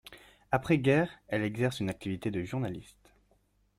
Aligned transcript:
Après 0.49 0.79
guerre, 0.79 1.11
elle 1.27 1.43
exerce 1.43 1.79
une 1.79 1.91
activité 1.91 2.31
de 2.31 2.41
journaliste. 2.43 3.13